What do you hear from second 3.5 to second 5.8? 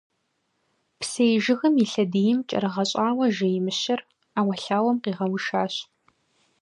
Мыщэр ӏэуэлъауэм къигъэушащ.